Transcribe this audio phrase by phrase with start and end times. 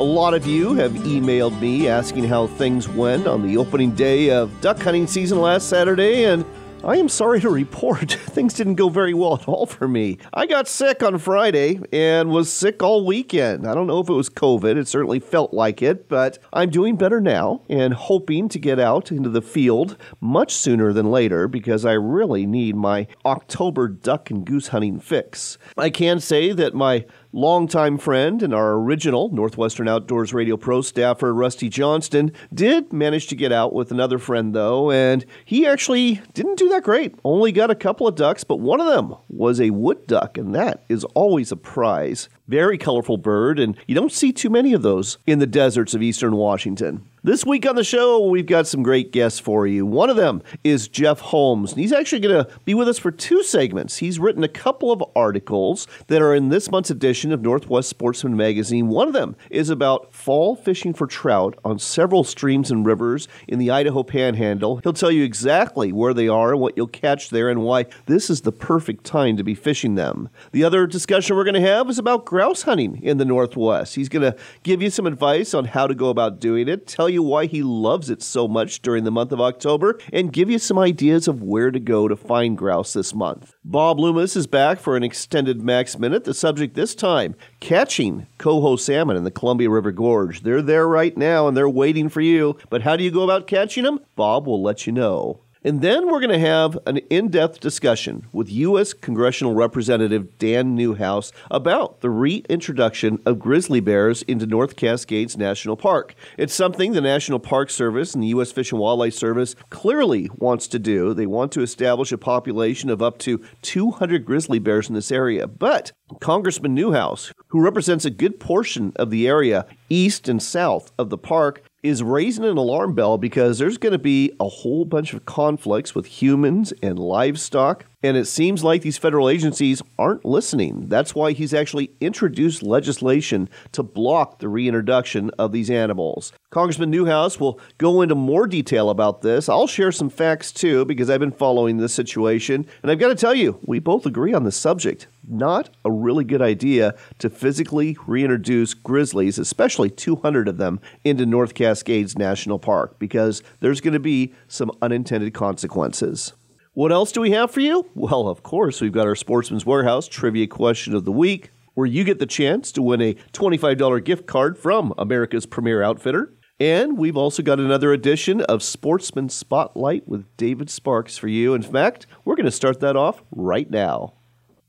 [0.00, 4.30] A lot of you have emailed me asking how things went on the opening day
[4.30, 6.42] of duck hunting season last Saturday, and
[6.82, 10.16] I am sorry to report things didn't go very well at all for me.
[10.32, 13.66] I got sick on Friday and was sick all weekend.
[13.66, 16.96] I don't know if it was COVID, it certainly felt like it, but I'm doing
[16.96, 21.84] better now and hoping to get out into the field much sooner than later because
[21.84, 25.58] I really need my October duck and goose hunting fix.
[25.76, 31.32] I can say that my longtime friend and our original Northwestern Outdoors Radio Pro staffer,
[31.32, 36.58] Rusty Johnston, did manage to get out with another friend, though, and he actually didn't
[36.58, 37.14] do that great.
[37.24, 40.54] Only got a couple of ducks, but one of them was a wood duck, and
[40.54, 42.28] that is always a prize.
[42.48, 46.02] Very colorful bird, and you don't see too many of those in the deserts of
[46.02, 47.06] eastern Washington.
[47.22, 49.84] This week on the show, we've got some great guests for you.
[49.84, 53.10] One of them is Jeff Holmes, and he's actually going to be with us for
[53.10, 53.98] two segments.
[53.98, 58.38] He's written a couple of articles that are in this month's edition of Northwest Sportsman
[58.38, 58.88] magazine.
[58.88, 63.58] One of them is about fall fishing for trout on several streams and rivers in
[63.58, 64.78] the Idaho Panhandle.
[64.78, 68.40] He'll tell you exactly where they are what you'll catch there and why this is
[68.40, 70.30] the perfect time to be fishing them.
[70.52, 73.96] The other discussion we're going to have is about grouse hunting in the Northwest.
[73.96, 77.09] He's going to give you some advice on how to go about doing it, tell
[77.10, 80.58] you why he loves it so much during the month of October, and give you
[80.58, 83.54] some ideas of where to go to find grouse this month.
[83.64, 86.24] Bob Loomis is back for an extended Mack's Minute.
[86.24, 90.42] The subject this time catching coho salmon in the Columbia River Gorge.
[90.42, 92.56] They're there right now and they're waiting for you.
[92.70, 94.00] But how do you go about catching them?
[94.16, 95.40] Bob will let you know.
[95.62, 98.94] And then we're going to have an in depth discussion with U.S.
[98.94, 106.14] Congressional Representative Dan Newhouse about the reintroduction of grizzly bears into North Cascades National Park.
[106.38, 108.52] It's something the National Park Service and the U.S.
[108.52, 111.12] Fish and Wildlife Service clearly wants to do.
[111.12, 115.46] They want to establish a population of up to 200 grizzly bears in this area.
[115.46, 121.10] But Congressman Newhouse, who represents a good portion of the area east and south of
[121.10, 125.12] the park, is raising an alarm bell because there's going to be a whole bunch
[125.14, 127.86] of conflicts with humans and livestock.
[128.02, 130.88] And it seems like these federal agencies aren't listening.
[130.88, 136.32] That's why he's actually introduced legislation to block the reintroduction of these animals.
[136.48, 139.50] Congressman Newhouse will go into more detail about this.
[139.50, 142.66] I'll share some facts too because I've been following this situation.
[142.82, 145.06] And I've got to tell you, we both agree on the subject.
[145.28, 151.52] Not a really good idea to physically reintroduce grizzlies, especially 200 of them, into North
[151.52, 156.32] Cascades National Park because there's going to be some unintended consequences.
[156.72, 157.90] What else do we have for you?
[157.96, 162.04] Well, of course, we've got our Sportsman's Warehouse trivia question of the week, where you
[162.04, 166.32] get the chance to win a $25 gift card from America's premier outfitter.
[166.60, 171.54] And we've also got another edition of Sportsman Spotlight with David Sparks for you.
[171.54, 174.14] In fact, we're going to start that off right now.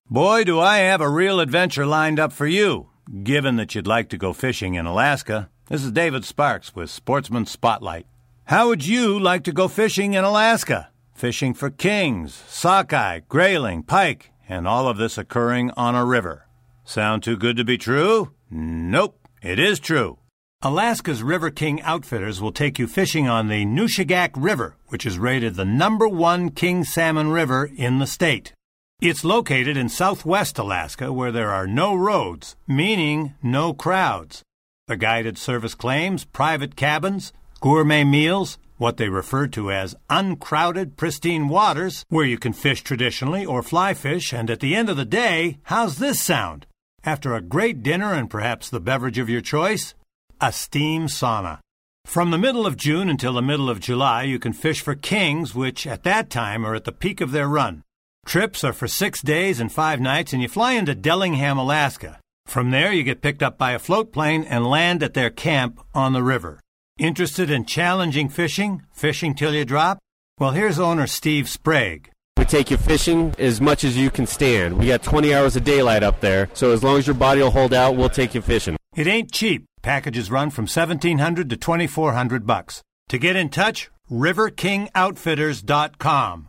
[0.10, 2.90] Boy, do I have a real adventure lined up for you,
[3.22, 5.52] given that you'd like to go fishing in Alaska.
[5.70, 8.08] This is David Sparks with Sportsman Spotlight.
[8.46, 10.91] How would you like to go fishing in Alaska?
[11.14, 16.48] Fishing for kings, sockeye, grayling, pike, and all of this occurring on a river.
[16.84, 18.32] Sound too good to be true?
[18.50, 20.18] Nope, it is true.
[20.64, 25.56] Alaska's River King Outfitters will take you fishing on the Nushagak River, which is rated
[25.56, 28.54] the number one king salmon river in the state.
[29.02, 34.44] It's located in southwest Alaska where there are no roads, meaning no crowds.
[34.88, 41.48] The guided service claims private cabins, gourmet meals, what they refer to as uncrowded, pristine
[41.48, 45.06] waters, where you can fish traditionally or fly fish, and at the end of the
[45.06, 46.66] day, how's this sound?
[47.04, 49.94] After a great dinner and perhaps the beverage of your choice,
[50.42, 51.60] a steam sauna.
[52.06, 55.54] From the middle of June until the middle of July, you can fish for kings,
[55.54, 57.84] which at that time are at the peak of their run.
[58.26, 62.20] Trips are for six days and five nights, and you fly into Dillingham, Alaska.
[62.48, 65.80] From there, you get picked up by a float plane and land at their camp
[65.94, 66.60] on the river.
[67.02, 68.84] Interested in challenging fishing?
[68.94, 69.98] Fishing till you drop?
[70.38, 72.12] Well, here's owner Steve Sprague.
[72.38, 74.78] We take you fishing as much as you can stand.
[74.78, 77.50] We got 20 hours of daylight up there, so as long as your body will
[77.50, 78.78] hold out, we'll take you fishing.
[78.96, 79.66] It ain't cheap.
[79.82, 82.84] Packages run from 1700 to 2400 bucks.
[83.10, 86.48] To get in touch, riverkingoutfitters.com.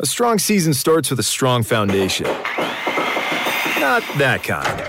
[0.00, 2.26] A strong season starts with a strong foundation.
[2.26, 4.80] Not that kind.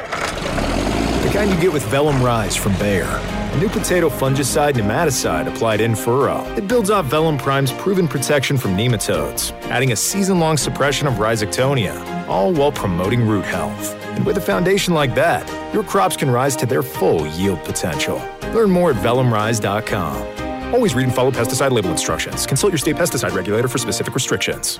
[1.25, 3.38] The kind you get with Velum Rise from Bayer.
[3.51, 6.46] A new potato fungicide nematicide applied in furrow.
[6.56, 12.28] It builds off Velum Prime's proven protection from nematodes, adding a season-long suppression of rhizoctonia,
[12.28, 13.96] all while promoting root health.
[14.16, 15.44] And with a foundation like that,
[15.74, 18.18] your crops can rise to their full yield potential.
[18.54, 20.74] Learn more at velumrise.com.
[20.74, 22.45] Always read and follow pesticide label instructions.
[22.45, 24.80] Consult your state pesticide regulator for specific restrictions.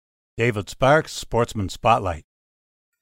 [0.41, 2.25] David Sparks, Sportsman Spotlight.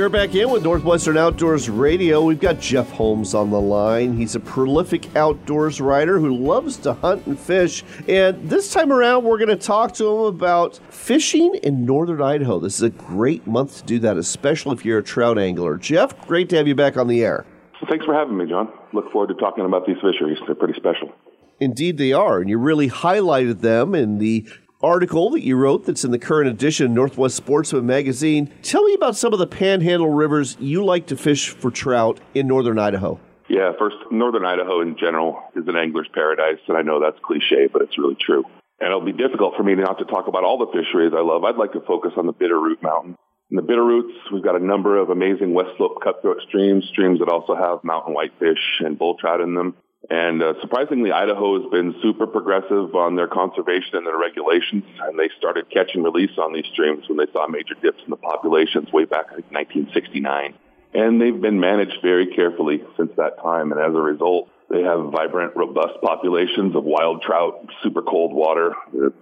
[0.00, 2.22] You're back in with Northwestern Outdoors Radio.
[2.22, 4.16] We've got Jeff Holmes on the line.
[4.16, 7.84] He's a prolific outdoors writer who loves to hunt and fish.
[8.08, 12.58] And this time around, we're going to talk to him about fishing in northern Idaho.
[12.58, 15.76] This is a great month to do that, especially if you're a trout angler.
[15.76, 17.44] Jeff, great to have you back on the air.
[17.86, 18.72] Thanks for having me, John.
[18.94, 20.38] Look forward to talking about these fisheries.
[20.46, 21.12] They're pretty special.
[21.60, 22.40] Indeed, they are.
[22.40, 24.48] And you really highlighted them in the
[24.82, 28.52] article that you wrote that's in the current edition of Northwest Sportsman magazine.
[28.62, 32.46] Tell me about some of the panhandle rivers you like to fish for trout in
[32.46, 33.20] northern Idaho.
[33.48, 37.68] Yeah, first, northern Idaho in general is an angler's paradise, and I know that's cliche,
[37.70, 38.44] but it's really true.
[38.78, 41.44] And it'll be difficult for me not to talk about all the fisheries I love.
[41.44, 43.16] I'd like to focus on the Bitterroot Mountain.
[43.50, 47.28] In the Bitterroots, we've got a number of amazing West Slope cutthroat streams, streams that
[47.28, 49.74] also have mountain whitefish and bull trout in them.
[50.08, 55.18] And uh, surprisingly, Idaho has been super progressive on their conservation and their regulations, and
[55.18, 58.16] they started catch and release on these streams when they saw major dips in the
[58.16, 60.54] populations way back in 1969.
[60.94, 65.10] And they've been managed very carefully since that time, and as a result, they have
[65.10, 68.72] vibrant, robust populations of wild trout, super cold water.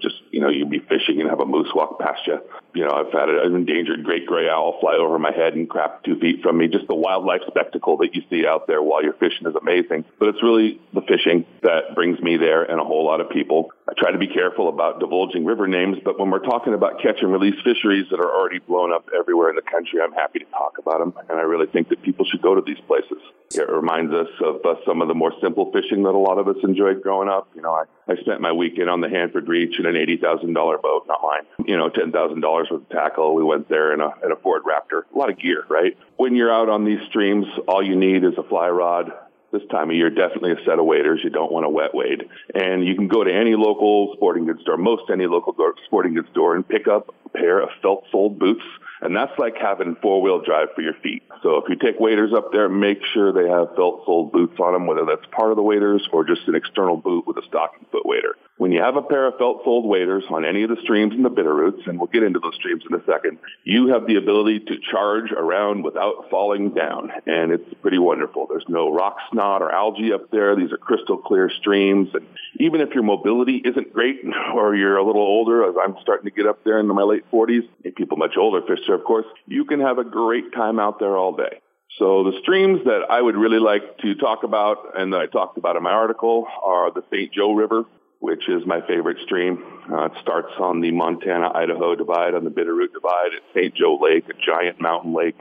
[0.01, 2.39] Just, you know, you'd be fishing and have a moose walk past you.
[2.75, 6.05] You know, I've had an endangered great gray owl fly over my head and crap
[6.05, 6.69] two feet from me.
[6.69, 10.05] Just the wildlife spectacle that you see out there while you're fishing is amazing.
[10.19, 13.73] But it's really the fishing that brings me there and a whole lot of people.
[13.89, 17.21] I try to be careful about divulging river names, but when we're talking about catch
[17.23, 20.45] and release fisheries that are already blown up everywhere in the country, I'm happy to
[20.47, 21.15] talk about them.
[21.29, 23.19] And I really think that people should go to these places.
[23.55, 26.49] It reminds us of uh, some of the more simple fishing that a lot of
[26.49, 27.49] us enjoyed growing up.
[27.55, 31.07] You know, I, I spent my weekend on the Hanford Reach in an $80,000 boat,
[31.09, 31.67] not mine.
[31.67, 33.35] You know, $10,000 worth of tackle.
[33.35, 35.03] We went there in a, in a Ford Raptor.
[35.15, 35.97] A lot of gear, right?
[36.17, 39.13] When you're out on these streams, all you need is a fly rod,
[39.53, 41.21] this time of year, definitely a set of waders.
[41.25, 42.25] You don't want to wet wade.
[42.55, 45.55] And you can go to any local sporting goods store, most any local
[45.87, 48.65] sporting goods store, and pick up a pair of felt soled boots.
[49.01, 51.23] And that's like having four wheel drive for your feet.
[51.43, 54.73] So if you take waders up there, make sure they have felt soled boots on
[54.73, 57.87] them, whether that's part of the waders or just an external boot with a stocking
[57.93, 58.35] foot wader.
[58.59, 61.23] When you have a pair of felt soled waders on any of the streams in
[61.23, 64.59] the Bitterroots, and we'll get into those streams in a second, you have the ability
[64.67, 67.13] to charge around without falling down.
[67.25, 68.49] And it's pretty wonderful.
[68.49, 70.57] There's no rock snot or algae up there.
[70.57, 72.09] These are crystal clear streams.
[72.13, 72.27] And
[72.59, 74.23] even if your mobility isn't great
[74.55, 77.31] or you're a little older, as I'm starting to get up there into my late
[77.31, 80.81] 40s, and people much older fish there, of course, you can have a great time
[80.81, 81.61] out there all day.
[81.97, 85.59] So the streams that I would really like to talk about and that I talked
[85.59, 87.33] about in my article are the St.
[87.33, 87.85] Joe River,
[88.21, 89.63] which is my favorite stream.
[89.91, 93.75] Uh, it starts on the Montana-Idaho divide, on the Bitterroot divide at St.
[93.75, 95.37] Joe Lake, a giant mountain lake,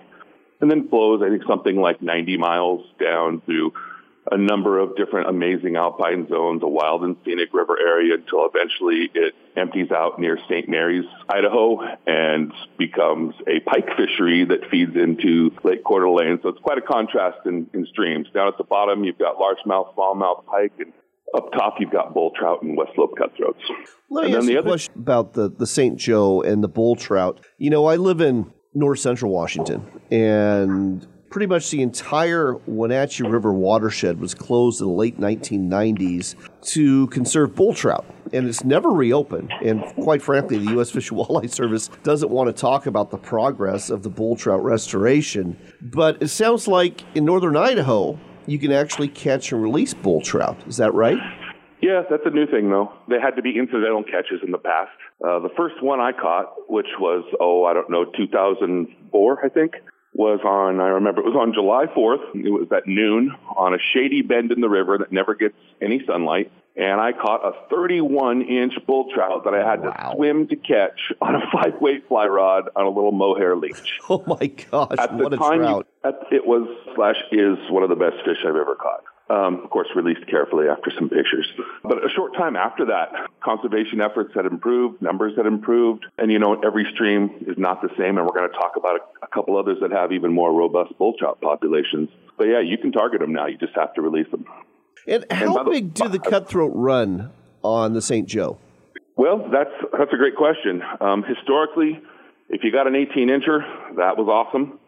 [0.61, 3.73] and then flows, I think, something like 90 miles down through
[4.31, 9.09] a number of different amazing alpine zones, a wild and scenic river area until eventually
[9.13, 10.67] it empties out near St.
[10.67, 16.39] Mary's, Idaho, and becomes a pike fishery that feeds into Lake Coeur d'Alene.
[16.43, 18.27] So it's quite a contrast in, in streams.
[18.33, 20.91] Down at the bottom, you've got largemouth, smallmouth pike, and
[21.35, 23.59] up top, you've got bull trout and West Slope cutthroats.
[24.09, 25.97] Let and me ask the you a other- question about the, the St.
[25.97, 27.41] Joe and the bull trout.
[27.57, 33.51] You know, I live in north central Washington, and pretty much the entire Wenatchee River
[33.53, 36.35] watershed was closed in the late 1990s
[36.73, 38.05] to conserve bull trout.
[38.33, 39.53] And it's never reopened.
[39.63, 40.89] And quite frankly, the U.S.
[40.89, 44.63] Fish and Wildlife Service doesn't want to talk about the progress of the bull trout
[44.63, 45.57] restoration.
[45.81, 50.57] But it sounds like in northern Idaho, you can actually catch and release bull trout.
[50.67, 51.17] Is that right?
[51.81, 52.91] Yeah, that's a new thing, though.
[53.07, 54.89] They had to be incidental catches in the past.
[55.23, 59.73] Uh, the first one I caught, which was, oh, I don't know, 2004, I think,
[60.17, 62.33] was on, I remember it was on July 4th.
[62.33, 66.03] It was at noon on a shady bend in the river that never gets any
[66.05, 66.51] sunlight.
[66.75, 69.91] And I caught a 31 inch bull trout that I had wow.
[69.91, 73.99] to swim to catch on a five weight fly rod on a little mohair leech.
[74.09, 75.87] Oh my gosh, at what the time, trout.
[76.03, 79.03] At, it was slash is one of the best fish I've ever caught.
[79.29, 81.45] Um, of course, released carefully after some pictures.
[81.83, 83.11] But a short time after that,
[83.43, 87.89] conservation efforts had improved, numbers had improved, and you know, every stream is not the
[87.97, 90.53] same, and we're going to talk about a, a couple others that have even more
[90.53, 92.07] robust bull trout populations.
[92.37, 94.45] But yeah, you can target them now, you just have to release them.
[95.07, 97.31] And how and big the, do the cutthroat run
[97.63, 98.27] on the St.
[98.27, 98.57] Joe?
[99.17, 100.81] Well, that's, that's a great question.
[101.01, 101.99] Um, historically,
[102.49, 103.59] if you got an 18 incher,
[103.97, 104.79] that was awesome.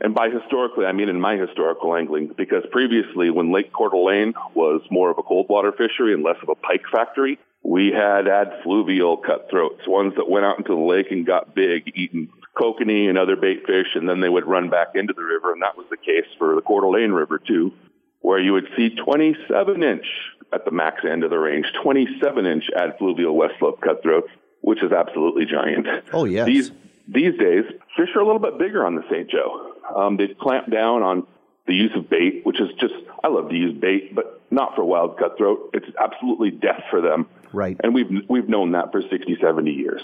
[0.00, 4.34] And by historically, I mean in my historical angling, because previously when Lake Coeur d'Alene
[4.54, 8.26] was more of a cold water fishery and less of a pike factory, we had
[8.26, 13.18] adfluvial cutthroats, ones that went out into the lake and got big, eating kokanee and
[13.18, 15.52] other bait fish, and then they would run back into the river.
[15.52, 17.72] And that was the case for the Coeur d'Alene River too,
[18.20, 20.06] where you would see 27 inch
[20.52, 24.92] at the max end of the range, 27 inch adfluvial west slope cutthroats, which is
[24.92, 25.86] absolutely giant.
[26.12, 26.46] Oh, yes.
[26.46, 26.72] These,
[27.08, 27.64] these days,
[27.96, 29.28] fish are a little bit bigger on the St.
[29.28, 29.74] Joe.
[29.94, 31.26] Um, they've clamped down on
[31.66, 34.84] the use of bait, which is just, I love to use bait, but not for
[34.84, 35.70] wild cutthroat.
[35.74, 37.26] It's absolutely death for them.
[37.52, 37.76] Right.
[37.82, 40.00] And we've, we've known that for 60, 70 years.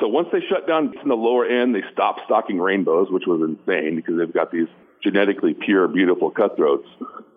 [0.00, 3.40] So once they shut down in the lower end, they stopped stocking rainbows, which was
[3.40, 4.68] insane because they've got these
[5.02, 6.88] genetically pure, beautiful cutthroats.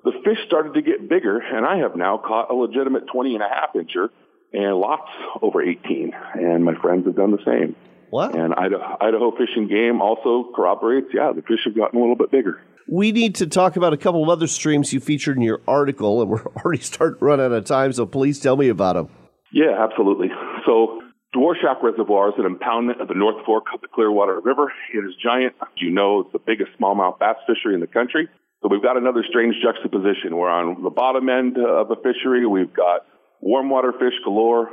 [0.04, 3.44] The fish started to get bigger, and I have now caught a legitimate 20 and
[3.44, 4.10] a half incher
[4.52, 5.10] and lots
[5.42, 6.14] over 18.
[6.34, 7.76] And my friends have done the same.
[8.12, 8.36] What?
[8.36, 12.18] And Idaho, Idaho Fish and Game also corroborates, yeah, the fish have gotten a little
[12.18, 12.60] bit bigger.
[12.86, 16.22] We need to talk about a couple of other streams you featured in your article,
[16.22, 19.10] and we're already starting to run out of time, so please tell me about them.
[19.54, 20.28] Yeah, absolutely.
[20.66, 21.02] So,
[21.34, 24.74] Dworshak Reservoir is an impoundment of the North Fork of the Clearwater River.
[24.94, 25.56] It is giant.
[25.78, 28.28] You know, it's the biggest smallmouth bass fishery in the country.
[28.62, 30.36] So we've got another strange juxtaposition.
[30.36, 32.46] We're on the bottom end of the fishery.
[32.46, 33.08] We've got
[33.40, 34.70] warm water fish galore,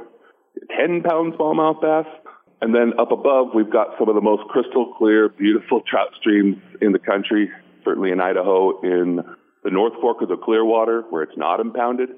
[0.76, 2.07] 10 pound smallmouth bass,
[2.60, 6.56] and then up above, we've got some of the most crystal clear, beautiful trout streams
[6.80, 7.50] in the country,
[7.84, 9.22] certainly in Idaho, in
[9.62, 12.10] the North Fork of the Clearwater, where it's not impounded,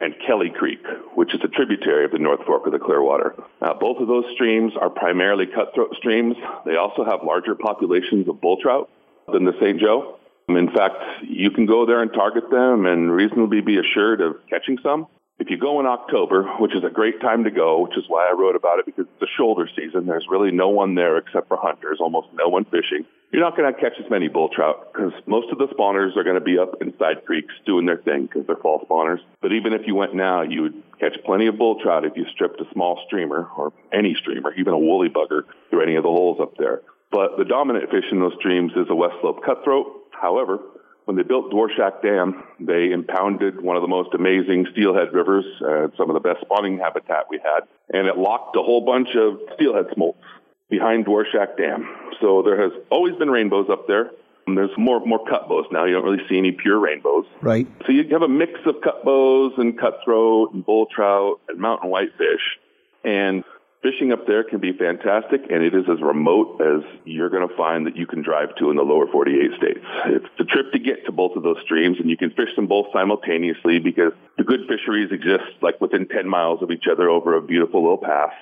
[0.00, 0.84] and Kelly Creek,
[1.14, 3.34] which is a tributary of the North Fork of the Clearwater.
[3.62, 6.36] Now, both of those streams are primarily cutthroat streams.
[6.66, 8.90] They also have larger populations of bull trout
[9.32, 9.80] than the St.
[9.80, 10.18] Joe.
[10.48, 14.78] In fact, you can go there and target them and reasonably be assured of catching
[14.82, 15.06] some.
[15.38, 18.28] If you go in October, which is a great time to go, which is why
[18.30, 21.48] I wrote about it because it's the shoulder season, there's really no one there except
[21.48, 23.04] for hunters, almost no one fishing.
[23.32, 26.22] You're not going to catch as many bull trout because most of the spawners are
[26.22, 29.18] going to be up inside creeks doing their thing because they're fall spawners.
[29.42, 32.26] But even if you went now, you would catch plenty of bull trout if you
[32.32, 36.10] stripped a small streamer or any streamer, even a woolly bugger through any of the
[36.10, 36.82] holes up there.
[37.10, 39.86] But the dominant fish in those streams is a west slope cutthroat.
[40.12, 40.60] However,
[41.04, 45.88] when they built Dworshak Dam, they impounded one of the most amazing steelhead rivers, uh,
[45.96, 49.38] some of the best spawning habitat we had, and it locked a whole bunch of
[49.54, 50.22] steelhead smolts
[50.70, 51.88] behind Dworshak Dam.
[52.20, 54.10] So there has always been rainbows up there.
[54.46, 55.86] And there's more more cutbows now.
[55.86, 57.24] You don't really see any pure rainbows.
[57.40, 57.66] Right.
[57.86, 62.58] So you have a mix of cutbows and cutthroat and bull trout and mountain whitefish.
[63.04, 63.42] And
[63.84, 67.54] Fishing up there can be fantastic, and it is as remote as you're going to
[67.54, 69.84] find that you can drive to in the lower 48 states.
[70.06, 72.66] It's a trip to get to both of those streams, and you can fish them
[72.66, 77.36] both simultaneously because the good fisheries exist like within 10 miles of each other over
[77.36, 78.32] a beautiful little pass.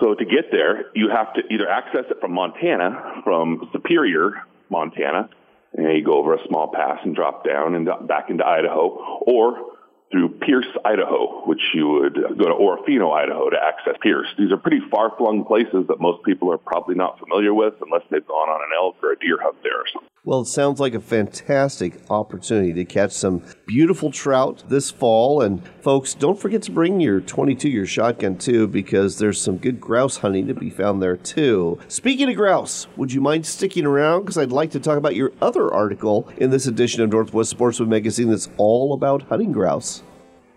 [0.00, 5.30] So to get there, you have to either access it from Montana, from Superior, Montana,
[5.72, 9.69] and you go over a small pass and drop down and back into Idaho, or
[10.10, 14.26] through Pierce, Idaho, which you would go to Orofino, Idaho to access Pierce.
[14.36, 18.02] These are pretty far flung places that most people are probably not familiar with unless
[18.10, 20.09] they've gone on an elk or a deer hunt there or something.
[20.22, 25.40] Well, it sounds like a fantastic opportunity to catch some beautiful trout this fall.
[25.40, 29.80] And folks, don't forget to bring your 22 year shotgun too, because there's some good
[29.80, 31.78] grouse hunting to be found there too.
[31.88, 34.20] Speaking of grouse, would you mind sticking around?
[34.20, 37.88] Because I'd like to talk about your other article in this edition of Northwest Sportsman
[37.88, 40.02] Magazine that's all about hunting grouse.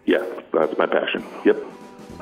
[0.05, 1.23] Yeah, that's my passion.
[1.45, 1.63] Yep.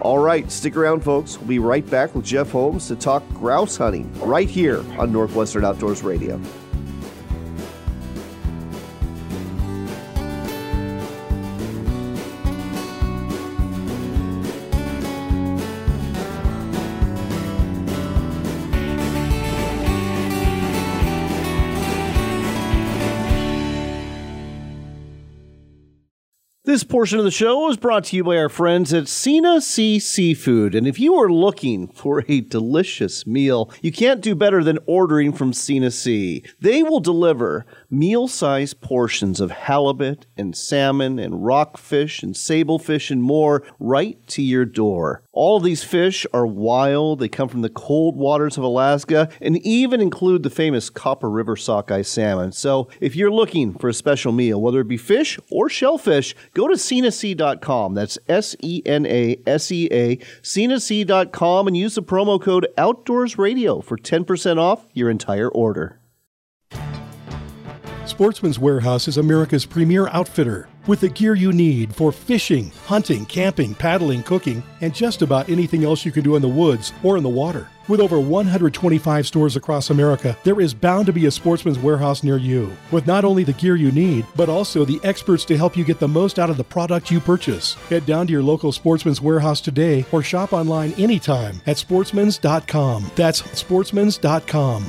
[0.01, 1.39] All right, stick around, folks.
[1.39, 5.65] We'll be right back with Jeff Holmes to talk grouse hunting right here on Northwestern
[5.65, 6.39] Outdoors Radio.
[26.71, 29.99] This portion of the show is brought to you by our friends at Sena Sea
[29.99, 30.73] Seafood.
[30.73, 35.33] And if you are looking for a delicious meal, you can't do better than ordering
[35.33, 36.45] from Sena Sea.
[36.61, 43.21] They will deliver meal sized portions of halibut and salmon and rockfish and sablefish and
[43.21, 45.23] more right to your door.
[45.33, 50.01] All these fish are wild, they come from the cold waters of Alaska, and even
[50.01, 52.51] include the famous Copper River sockeye salmon.
[52.51, 56.60] So if you're looking for a special meal, whether it be fish or shellfish, go
[56.67, 57.93] to senasea.com.
[57.93, 63.37] That's S E N A S E A, senasea.com, and use the promo code Outdoors
[63.37, 65.99] Radio for 10% off your entire order.
[68.05, 73.75] Sportsman's Warehouse is America's premier outfitter with the gear you need for fishing, hunting, camping,
[73.75, 77.23] paddling, cooking, and just about anything else you can do in the woods or in
[77.23, 77.69] the water.
[77.91, 82.38] With over 125 stores across America, there is bound to be a Sportsman's Warehouse near
[82.38, 85.83] you, with not only the gear you need, but also the experts to help you
[85.83, 87.74] get the most out of the product you purchase.
[87.89, 93.12] Head down to your local Sportsman's Warehouse today or shop online anytime at sportsmans.com.
[93.17, 94.86] That's sportsmans.com.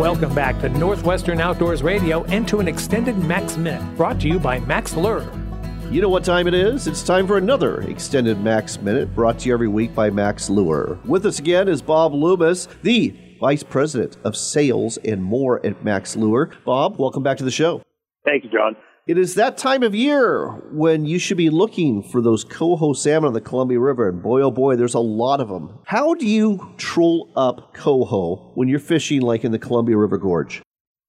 [0.00, 4.38] Welcome back to Northwestern Outdoors Radio and to an extended Mack's Minute brought to you
[4.38, 5.30] by Mack's Lure.
[5.90, 6.86] You know what time it is?
[6.86, 10.98] It's time for another extended Mack's Minute brought to you every week by Mack's Lure.
[11.04, 16.16] With us again is Bob Loomis, the Vice President of Sales and More at Mack's
[16.16, 16.50] Lure.
[16.64, 17.82] Bob, welcome back to the show.
[18.24, 18.76] Thank you, John.
[19.10, 23.26] It is that time of year when you should be looking for those coho salmon
[23.26, 25.80] on the Columbia River, and boy, oh boy, there's a lot of them.
[25.84, 30.62] How do you troll up coho when you're fishing like in the Columbia River Gorge?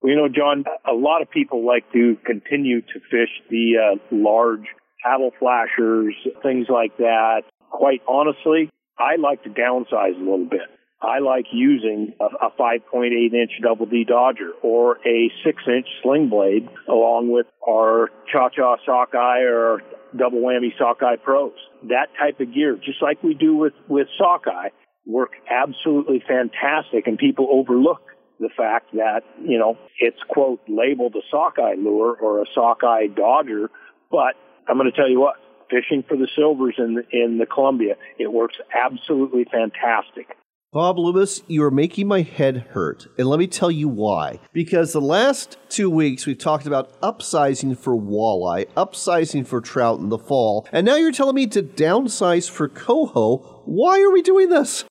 [0.04, 4.66] You know, John, a lot of people like to continue to fish the uh, large
[5.06, 7.44] paddle flashers, things like that.
[7.70, 10.62] Quite honestly, I like to downsize a little bit.
[11.02, 16.30] I like using a, a 5.8 inch double D Dodger or a 6 inch sling
[16.30, 19.82] blade along with our Cha Cha sockeye or
[20.18, 21.54] double whammy sockeye pros.
[21.84, 24.70] That type of gear, just like we do with, with sockeye,
[25.06, 28.02] work absolutely fantastic and people overlook
[28.40, 33.70] the fact that, you know, it's quote labeled a sockeye lure or a sockeye Dodger,
[34.10, 34.36] but
[34.68, 35.36] I'm going to tell you what,
[35.70, 40.36] fishing for the silvers in the, in the Columbia, it works absolutely fantastic.
[40.74, 43.06] Bob Loomis, you are making my head hurt.
[43.18, 44.40] And let me tell you why.
[44.54, 50.08] Because the last two weeks we've talked about upsizing for walleye, upsizing for trout in
[50.08, 53.64] the fall, and now you're telling me to downsize for coho.
[53.66, 54.86] Why are we doing this?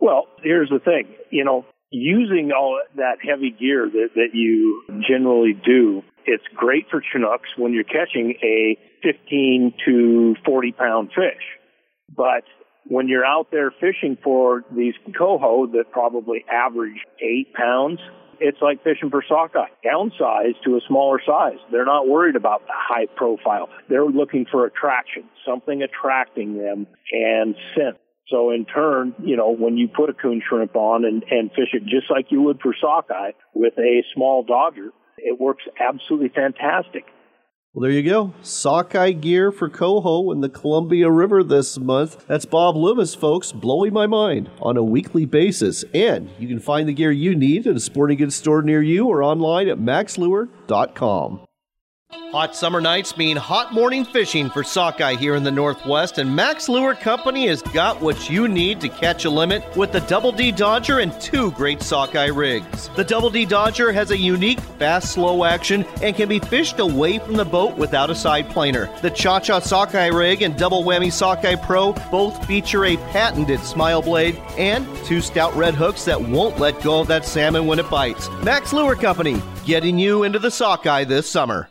[0.00, 1.14] Well, here's the thing.
[1.30, 7.02] You know, using all that heavy gear that, that you generally do, it's great for
[7.02, 11.44] Chinooks when you're catching a 15 to 40 pound fish.
[12.16, 12.44] But
[12.88, 18.00] when you're out there fishing for these coho that probably average eight pounds,
[18.40, 21.58] it's like fishing for sockeye, downsized to a smaller size.
[21.70, 23.68] They're not worried about the high profile.
[23.88, 27.96] They're looking for attraction, something attracting them and scent.
[28.28, 31.72] So in turn, you know, when you put a coon shrimp on and, and fish
[31.72, 37.04] it just like you would for sockeye with a small dodger, it works absolutely fantastic.
[37.74, 38.32] Well, there you go.
[38.42, 42.26] Sockeye gear for coho in the Columbia River this month.
[42.26, 45.84] That's Bob Loomis, folks, blowing my mind on a weekly basis.
[45.92, 49.06] And you can find the gear you need at a sporting goods store near you
[49.06, 51.47] or online at mackslure.com.
[52.30, 56.68] Hot summer nights mean hot morning fishing for sockeye here in the Northwest, and Mack's
[56.68, 60.52] Lure Company has got what you need to catch a limit with the Double D
[60.52, 62.90] Dodger and two great sockeye rigs.
[62.96, 67.18] The Double D Dodger has a unique fast, slow action and can be fished away
[67.18, 68.90] from the boat without a side planer.
[69.00, 74.02] The Cha Cha Sockeye rig and Double Whammy Sockeye Pro both feature a patented smile
[74.02, 77.88] blade and two stout red hooks that won't let go of that salmon when it
[77.88, 78.28] bites.
[78.42, 81.70] Mack's Lure Company, getting you into the sockeye this summer.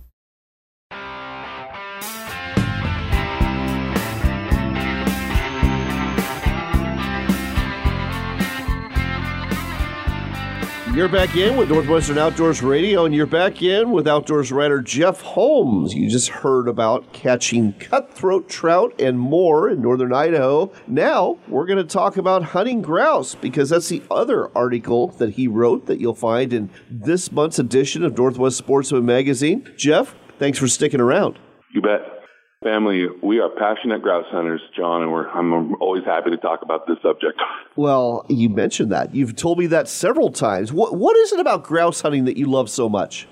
[10.93, 15.21] You're back in with Northwestern Outdoors Radio, and you're back in with outdoors writer Jeff
[15.21, 15.93] Holmes.
[15.93, 20.69] You just heard about catching cutthroat trout and more in northern Idaho.
[20.87, 25.47] Now we're going to talk about hunting grouse because that's the other article that he
[25.47, 29.71] wrote that you'll find in this month's edition of Northwest Sportsman Magazine.
[29.77, 31.39] Jeff, thanks for sticking around.
[31.73, 32.20] You bet.
[32.63, 36.85] Family, we are passionate grouse hunters, John, and we're, I'm always happy to talk about
[36.85, 37.41] this subject.
[37.75, 39.15] Well, you mentioned that.
[39.15, 40.71] You've told me that several times.
[40.71, 43.27] What, what is it about grouse hunting that you love so much?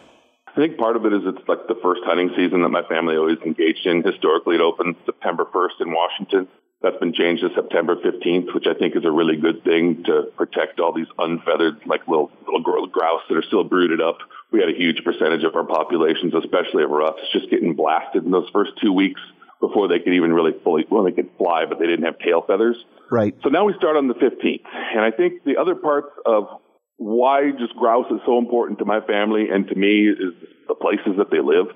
[0.47, 3.17] I think part of it is it's like the first hunting season that my family
[3.17, 4.01] always engaged in.
[4.01, 6.47] Historically, it opens September 1st in Washington.
[6.81, 10.31] That's been changed to September 15th, which I think is a really good thing to
[10.37, 14.19] protect all these unfeathered, like little, little grouse that are still brooded up.
[14.51, 18.31] We had a huge percentage of our populations, especially of ruffs, just getting blasted in
[18.31, 19.19] those first two weeks
[19.59, 22.43] before they could even really fully, well, they could fly, but they didn't have tail
[22.47, 22.77] feathers.
[23.11, 23.35] Right.
[23.43, 24.63] So now we start on the 15th.
[24.95, 26.47] And I think the other parts of
[26.95, 30.33] why just grouse is so important to my family and to me is
[30.67, 31.67] the places that they live,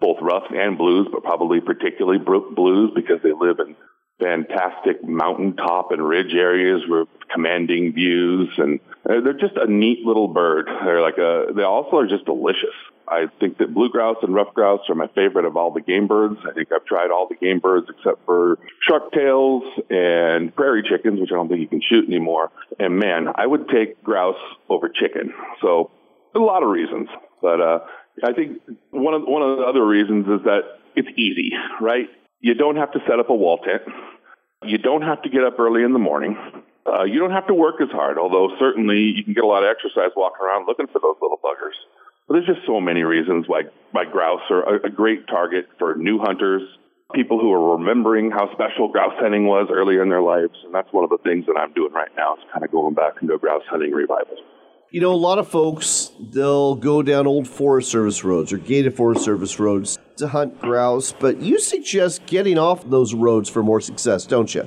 [0.00, 3.76] both ruffs and blues, but probably particularly blues because they live in
[4.18, 10.68] fantastic mountaintop and ridge areas with commanding views and they're just a neat little bird.
[10.84, 12.74] They're like a, they also are just delicious.
[13.08, 16.08] I think that blue grouse and ruffed grouse are my favorite of all the game
[16.08, 16.38] birds.
[16.48, 21.20] I think I've tried all the game birds except for sharp tails and prairie chickens,
[21.20, 22.50] which I don't think you can shoot anymore.
[22.80, 24.34] And man, I would take grouse
[24.68, 25.32] over chicken.
[25.60, 25.92] So
[26.34, 27.08] a lot of reasons,
[27.40, 27.78] but, uh,
[28.24, 30.62] I think one of, one of the other reasons is that
[30.96, 32.08] it's easy, right?
[32.46, 33.82] You don't have to set up a wall tent.
[34.62, 36.38] You don't have to get up early in the morning.
[36.86, 39.64] Uh, you don't have to work as hard, although certainly you can get a lot
[39.64, 41.74] of exercise walking around looking for those little buggers.
[42.28, 45.96] But there's just so many reasons why, why grouse are a, a great target for
[45.96, 46.62] new hunters,
[47.14, 50.54] people who are remembering how special grouse hunting was earlier in their lives.
[50.62, 52.94] And that's one of the things that I'm doing right now is kind of going
[52.94, 54.36] back into a grouse hunting revival.
[54.96, 58.96] You know, a lot of folks, they'll go down old Forest Service roads or gated
[58.96, 63.82] Forest Service roads to hunt grouse, but you suggest getting off those roads for more
[63.82, 64.66] success, don't you?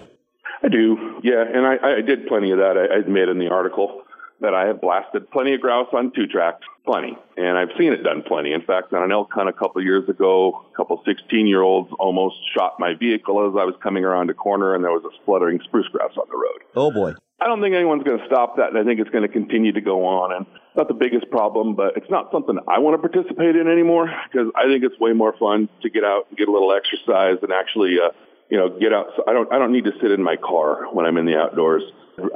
[0.61, 2.77] I do, yeah, and I, I did plenty of that.
[2.77, 4.03] I, I admit in the article
[4.39, 8.03] that I have blasted plenty of grouse on two tracks, plenty, and I've seen it
[8.03, 8.53] done plenty.
[8.53, 11.63] In fact, on an elk hunt a couple of years ago, a couple 16 year
[11.63, 15.05] olds almost shot my vehicle as I was coming around a corner, and there was
[15.05, 16.61] a spluttering spruce grouse on the road.
[16.75, 17.15] Oh boy!
[17.41, 19.71] I don't think anyone's going to stop that, and I think it's going to continue
[19.71, 20.33] to go on.
[20.33, 24.11] And not the biggest problem, but it's not something I want to participate in anymore
[24.31, 27.37] because I think it's way more fun to get out and get a little exercise
[27.41, 28.11] and actually, uh,
[28.49, 29.07] you know, get out.
[29.27, 31.83] I don't, I don't need to sit in my car when I'm in the outdoors.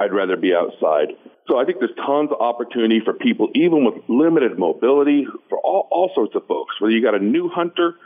[0.00, 1.08] I'd rather be outside.
[1.48, 5.88] So I think there's tons of opportunity for people, even with limited mobility, for all,
[5.90, 6.80] all sorts of folks.
[6.80, 7.96] Whether you got a new hunter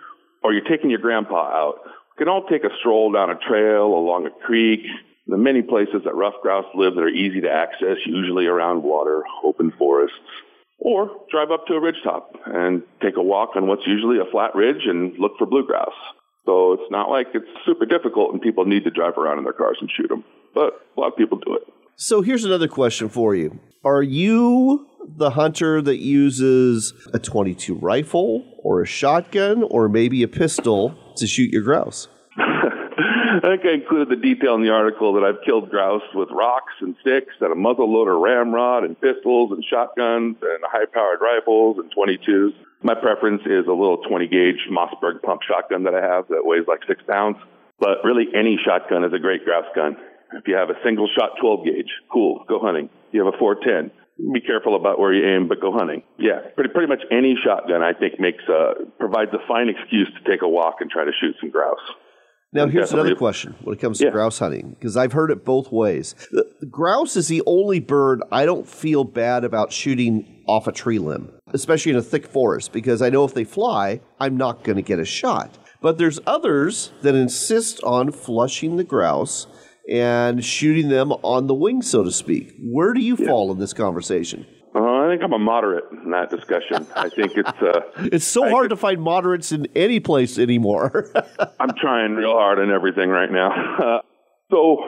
[0.42, 3.86] or you're taking your grandpa out, we can all take a stroll down a trail
[3.86, 4.80] along a creek
[5.28, 9.22] the many places that ruffed grouse live that are easy to access, usually around water,
[9.44, 10.16] open forests,
[10.78, 14.54] or drive up to a ridgetop and take a walk on what's usually a flat
[14.54, 15.92] ridge and look for blue grouse.
[16.46, 19.52] So it's not like it's super difficult and people need to drive around in their
[19.52, 21.62] cars and shoot them, but a lot of people do it.
[21.96, 23.58] So here's another question for you.
[23.84, 30.28] Are you the hunter that uses a 22 rifle or a shotgun or maybe a
[30.28, 32.08] pistol to shoot your grouse?
[33.38, 36.72] I think I included the detail in the article that I've killed grouse with rocks
[36.80, 42.52] and sticks and a muzzleloader ramrod and pistols and shotguns and high-powered rifles and 22s.
[42.82, 46.66] My preference is a little 20 gauge Mossberg pump shotgun that I have that weighs
[46.66, 47.36] like six pounds.
[47.78, 49.96] But really, any shotgun is a great grouse gun.
[50.32, 52.90] If you have a single shot 12 gauge, cool, go hunting.
[53.12, 53.92] You have a 410,
[54.32, 56.02] be careful about where you aim, but go hunting.
[56.18, 60.30] Yeah, pretty pretty much any shotgun I think makes uh, provides a fine excuse to
[60.30, 61.78] take a walk and try to shoot some grouse.
[62.52, 64.10] Now, here's another question when it comes to yeah.
[64.10, 66.14] grouse hunting, because I've heard it both ways.
[66.30, 70.72] The, the grouse is the only bird I don't feel bad about shooting off a
[70.72, 74.64] tree limb, especially in a thick forest, because I know if they fly, I'm not
[74.64, 75.58] going to get a shot.
[75.82, 79.46] But there's others that insist on flushing the grouse
[79.90, 82.54] and shooting them on the wing, so to speak.
[82.60, 83.26] Where do you yeah.
[83.26, 84.46] fall in this conversation?
[84.74, 86.86] I think I'm a moderate in that discussion.
[86.94, 87.80] I think it's uh,
[88.12, 91.10] it's so I hard to find moderates in any place anymore.
[91.60, 93.50] I'm trying real hard on everything right now.
[93.50, 94.02] Uh,
[94.50, 94.78] so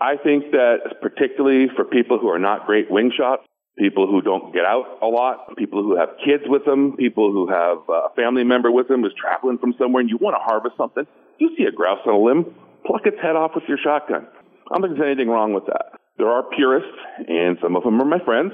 [0.00, 3.42] I think that particularly for people who are not great wing shots,
[3.78, 7.48] people who don't get out a lot, people who have kids with them, people who
[7.48, 10.76] have a family member with them who's traveling from somewhere, and you want to harvest
[10.76, 11.06] something,
[11.38, 12.54] you see a grouse on a limb,
[12.86, 14.26] pluck its head off with your shotgun.
[14.70, 15.98] I don't think there's anything wrong with that.
[16.18, 18.52] There are purists, and some of them are my friends,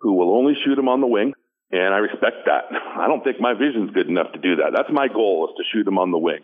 [0.00, 1.32] who will only shoot him on the wing.
[1.70, 2.72] And I respect that.
[2.98, 4.72] I don't think my vision's good enough to do that.
[4.74, 6.40] That's my goal is to shoot him on the wing.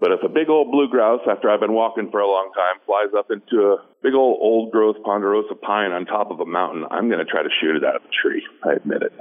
[0.00, 2.80] But if a big old blue grouse, after I've been walking for a long time,
[2.86, 6.84] flies up into a big old old growth ponderosa pine on top of a mountain,
[6.90, 8.42] I'm going to try to shoot it out of a tree.
[8.64, 9.12] I admit it.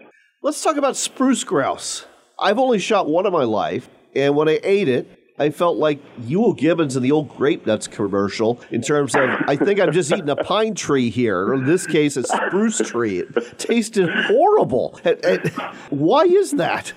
[0.41, 2.05] Let's talk about spruce grouse.
[2.39, 5.99] I've only shot one in my life, and when I ate it, I felt like
[6.21, 10.11] Euell Gibbons in the old grape nuts commercial in terms of I think I'm just
[10.11, 13.19] eating a pine tree here, or in this case, a spruce tree.
[13.19, 14.99] It tasted horrible.
[15.03, 15.49] And, and
[15.89, 16.93] why is that?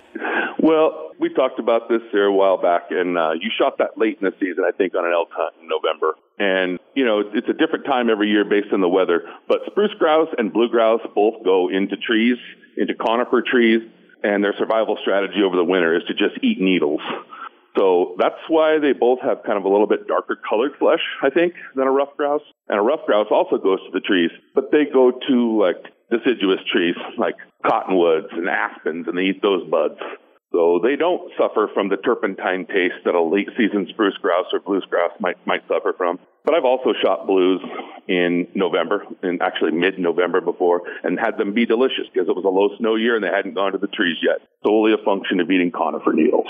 [0.58, 4.18] Well, we talked about this there a while back, and uh, you shot that late
[4.20, 6.14] in the season, I think, on an elk hunt in November.
[6.38, 9.22] And, you know, it's a different time every year based on the weather.
[9.46, 12.38] But spruce grouse and blue grouse both go into trees,
[12.76, 13.82] into conifer trees,
[14.24, 17.00] and their survival strategy over the winter is to just eat needles.
[17.76, 21.30] So that's why they both have kind of a little bit darker colored flesh, I
[21.30, 22.42] think, than a ruffed grouse.
[22.68, 26.60] And a ruffed grouse also goes to the trees, but they go to like deciduous
[26.70, 29.98] trees like cottonwoods and aspens and they eat those buds.
[30.52, 34.60] So they don't suffer from the turpentine taste that a late season spruce grouse or
[34.60, 36.18] blues grouse might, might suffer from.
[36.44, 37.62] But I've also shot blues
[38.06, 42.48] in November, and actually mid-November before, and had them be delicious because it was a
[42.48, 44.46] low snow year and they hadn't gone to the trees yet.
[44.62, 46.46] Solely a function of eating conifer needles.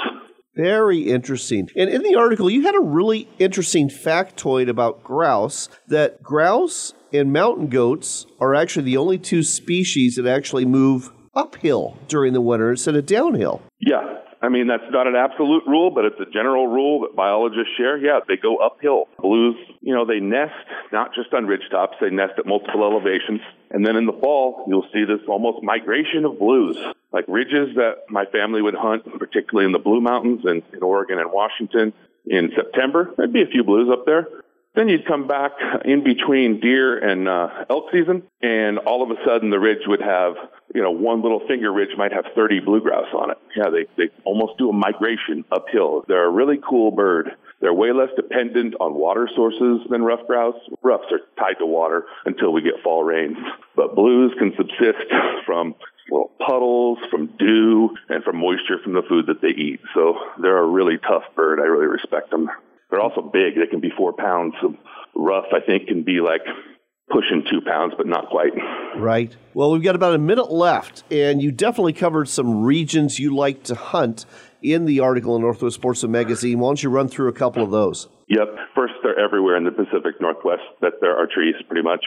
[0.54, 1.68] Very interesting.
[1.76, 7.32] And in the article, you had a really interesting factoid about grouse that grouse and
[7.32, 12.70] mountain goats are actually the only two species that actually move uphill during the winter
[12.70, 13.62] instead of downhill.
[13.80, 14.18] Yeah.
[14.42, 17.96] I mean, that's not an absolute rule, but it's a general rule that biologists share.
[17.96, 19.04] Yeah, they go uphill.
[19.20, 20.52] Blues, you know, they nest
[20.90, 23.40] not just on ridge tops, they nest at multiple elevations.
[23.70, 26.76] And then in the fall, you'll see this almost migration of blues,
[27.12, 31.18] like ridges that my family would hunt, particularly in the Blue Mountains and in Oregon
[31.18, 31.92] and Washington
[32.26, 33.12] in September.
[33.16, 34.28] There'd be a few blues up there.
[34.74, 35.52] Then you'd come back
[35.84, 40.00] in between deer and uh, elk season, and all of a sudden the ridge would
[40.00, 40.34] have,
[40.74, 43.38] you know, one little finger ridge might have 30 blue grouse on it.
[43.54, 46.04] Yeah, they, they almost do a migration uphill.
[46.08, 47.32] They're a really cool bird.
[47.60, 50.56] They're way less dependent on water sources than ruffed grouse.
[50.82, 53.36] Ruffs are tied to water until we get fall rains.
[53.76, 55.06] But blues can subsist
[55.46, 55.74] from
[56.10, 59.80] little puddles, from dew, and from moisture from the food that they eat.
[59.94, 61.60] So they're a really tough bird.
[61.60, 62.48] I really respect them.
[62.90, 63.54] They're also big.
[63.56, 64.54] They can be four pounds.
[64.60, 64.76] So
[65.14, 66.42] rough, I think, can be like
[67.10, 68.52] pushing two pounds, but not quite.
[68.96, 69.34] Right.
[69.54, 73.62] Well, we've got about a minute left, and you definitely covered some regions you like
[73.64, 74.26] to hunt
[74.62, 76.58] in the article in Northwest Sportsman Magazine.
[76.58, 78.08] Why don't you run through a couple of those?
[78.28, 78.56] Yep.
[78.74, 82.04] First, they're everywhere in the Pacific Northwest that there are trees, pretty much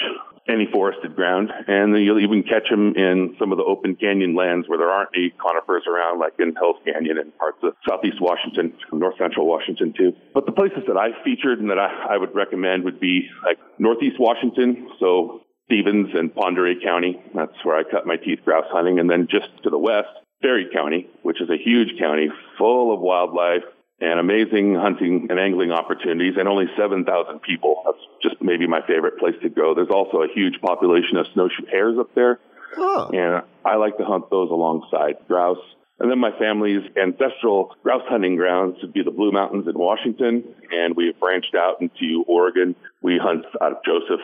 [0.48, 1.52] any forested ground.
[1.68, 5.10] And you'll even catch them in some of the open canyon lands where there aren't
[5.16, 9.94] any conifers around, like in Hell's Canyon and parts of southeast Washington, north central Washington
[9.98, 10.14] too.
[10.34, 13.58] But the places that I've featured and that I, I would recommend would be like
[13.80, 14.90] northeast Washington.
[15.00, 17.22] So Stevens and Oreille County.
[17.34, 19.00] That's where I cut my teeth grouse hunting.
[19.00, 20.10] And then just to the west,
[20.42, 23.64] Ferry County, which is a huge county full of wildlife,
[24.06, 27.82] and amazing hunting and angling opportunities and only 7,000 people.
[27.86, 29.74] That's just maybe my favorite place to go.
[29.74, 32.40] There's also a huge population of snowshoe hares up there.
[32.76, 33.10] Huh.
[33.14, 35.58] And I like to hunt those alongside grouse.
[36.00, 40.44] And then my family's ancestral grouse hunting grounds would be the Blue Mountains in Washington.
[40.70, 42.76] And we've branched out into Oregon.
[43.02, 44.22] We hunt out of Joseph,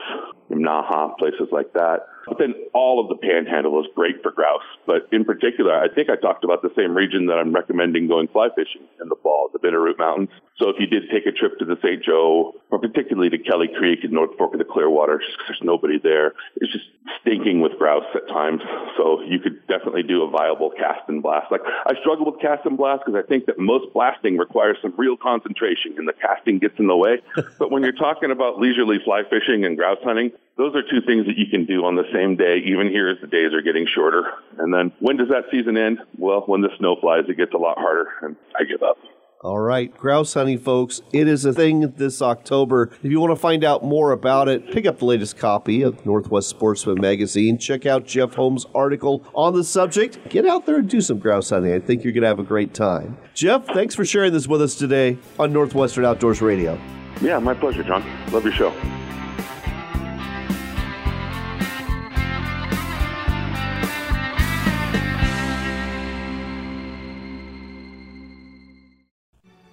[0.52, 2.08] Naha, places like that.
[2.28, 4.62] But then all of the panhandle is great for grouse.
[4.86, 8.28] But in particular, I think I talked about the same region that I'm recommending going
[8.28, 10.30] fly fishing in the fall, the Bitterroot Mountains.
[10.58, 12.04] So if you did take a trip to the St.
[12.04, 15.64] Joe, or particularly to Kelly Creek in North Fork of the Clearwater, just 'cause there's
[15.64, 16.86] nobody there, it's just
[17.22, 18.62] stinking with grouse at times.
[18.98, 21.52] So you could definitely do a viable cast and blast.
[21.52, 24.94] Like I struggle with cast and blast because I think that most blasting requires some
[24.98, 27.22] real concentration and the casting gets in the way.
[27.60, 31.26] but when you're talking about leisurely fly fishing and grouse hunting, those are two things
[31.26, 33.88] that you can do on the same day, even here as the days are getting
[33.88, 34.24] shorter.
[34.58, 36.00] And then when does that season end?
[36.18, 38.98] Well, when the snow flies, it gets a lot harder, and I give up.
[39.44, 41.02] All right, grouse hunting, folks.
[41.12, 42.92] It is a thing this October.
[43.02, 46.06] If you want to find out more about it, pick up the latest copy of
[46.06, 47.58] Northwest Sportsman magazine.
[47.58, 50.30] Check out Jeff Holmes' article on the subject.
[50.30, 51.74] Get out there and do some grouse hunting.
[51.74, 53.18] I think you're going to have a great time.
[53.34, 56.80] Jeff, thanks for sharing this with us today on Northwestern Outdoors Radio.
[57.20, 58.06] Yeah, my pleasure, John.
[58.32, 59.01] Love your show.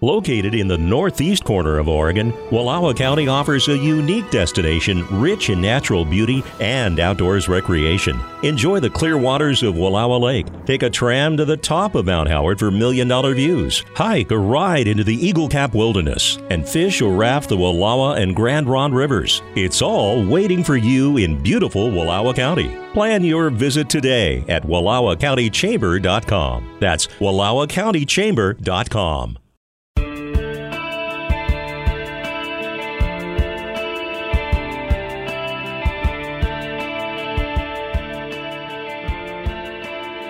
[0.00, 5.60] Located in the northeast corner of Oregon, Wallowa County offers a unique destination rich in
[5.60, 8.20] natural beauty and outdoors recreation.
[8.44, 10.46] Enjoy the clear waters of Wallowa Lake.
[10.66, 13.84] Take a tram to the top of Mount Howard for million dollar views.
[13.96, 18.36] Hike or ride into the Eagle Cap Wilderness and fish or raft the Wallowa and
[18.36, 19.42] Grand Ronde rivers.
[19.56, 22.78] It's all waiting for you in beautiful Wallowa County.
[22.92, 26.76] Plan your visit today at WallowaCountyChamber.com.
[26.78, 29.38] That's WallowaCountyChamber.com.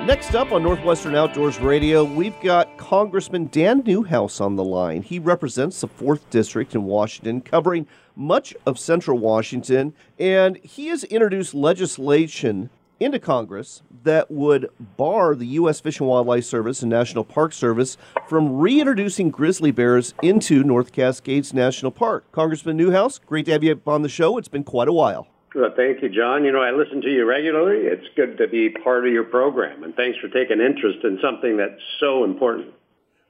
[0.09, 5.03] Next up on Northwestern Outdoors Radio, we've got Congressman Dan Newhouse on the line.
[5.03, 11.05] He represents the 4th District in Washington, covering much of central Washington, and he has
[11.05, 15.79] introduced legislation into Congress that would bar the U.S.
[15.79, 17.99] Fish and Wildlife Service and National Park Service
[18.31, 22.25] from reintroducing grizzly bears into North Cascades National Park.
[22.33, 24.39] Congressman Newhouse, great to have you on the show.
[24.39, 25.29] It's been quite a while.
[25.55, 26.45] Well, thank you, John.
[26.45, 27.87] You know, I listen to you regularly.
[27.87, 31.57] It's good to be part of your program, and thanks for taking interest in something
[31.57, 32.75] that's so important.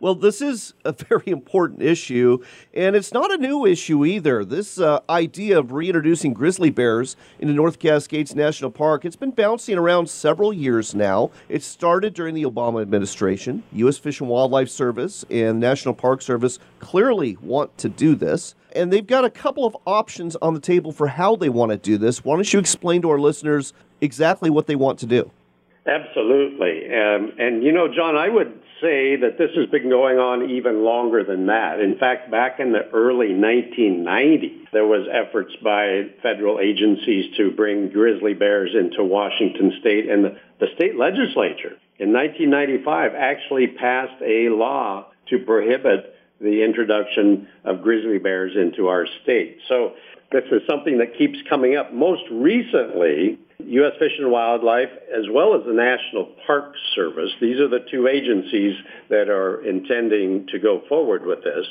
[0.01, 2.39] Well, this is a very important issue,
[2.73, 4.45] and it's not a new issue either.
[4.45, 9.77] This uh, idea of reintroducing grizzly bears into North Cascades National Park, it's been bouncing
[9.77, 11.31] around several years now.
[11.49, 13.65] It started during the Obama administration.
[13.73, 13.99] U.S.
[13.99, 19.07] Fish and Wildlife Service and National Park Service clearly want to do this, and they've
[19.07, 22.25] got a couple of options on the table for how they want to do this.
[22.25, 25.31] Why don't you explain to our listeners exactly what they want to do?
[25.87, 26.85] Absolutely.
[26.87, 30.85] Um, and, you know, John, I would say that this has been going on even
[30.85, 31.81] longer than that.
[31.81, 37.89] In fact, back in the early 1990s, there was efforts by federal agencies to bring
[37.89, 40.09] grizzly bears into Washington state.
[40.09, 47.49] And the, the state legislature in 1995 actually passed a law to prohibit the introduction
[47.65, 49.59] of grizzly bears into our state.
[49.69, 49.93] So
[50.31, 51.93] this is something that keeps coming up.
[51.93, 53.93] Most recently, U.S.
[53.99, 58.77] Fish and Wildlife, as well as the National Park Service, these are the two agencies
[59.09, 61.67] that are intending to go forward with this.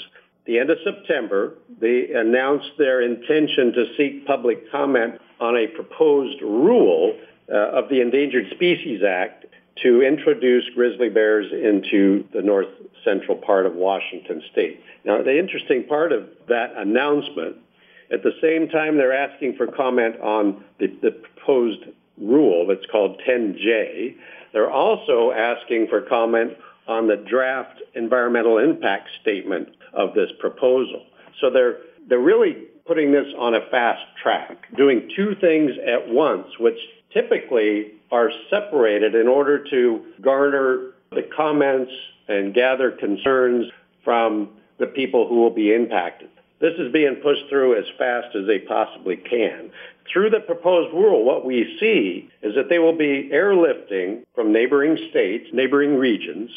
[0.45, 6.41] The end of September, they announced their intention to seek public comment on a proposed
[6.41, 7.17] rule
[7.51, 9.45] uh, of the Endangered Species Act
[9.83, 12.67] to introduce grizzly bears into the north
[13.03, 14.81] central part of Washington state.
[15.05, 17.57] Now, the interesting part of that announcement
[18.11, 21.83] at the same time, they're asking for comment on the, the proposed
[22.17, 24.15] rule that's called 10J.
[24.53, 26.53] They're also asking for comment
[26.87, 31.05] on the draft environmental impact statement of this proposal.
[31.41, 32.53] So they're they're really
[32.85, 36.79] putting this on a fast track, doing two things at once, which
[37.11, 41.91] typically are separated in order to garner the comments
[42.27, 43.65] and gather concerns
[44.03, 46.29] from the people who will be impacted.
[46.59, 49.69] This is being pushed through as fast as they possibly can.
[50.11, 54.97] Through the proposed rule, what we see is that they will be airlifting from neighboring
[55.09, 56.49] states, neighboring regions,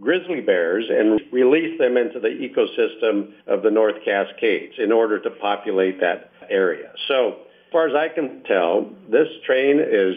[0.00, 5.30] grizzly bears and release them into the ecosystem of the North Cascades in order to
[5.30, 6.92] populate that area.
[7.06, 7.36] So,
[7.74, 10.14] far as I can tell, this train is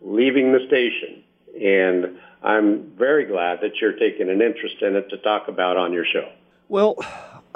[0.00, 1.24] leaving the station,
[1.60, 5.92] and I'm very glad that you're taking an interest in it to talk about on
[5.92, 6.30] your show.
[6.68, 6.96] Well,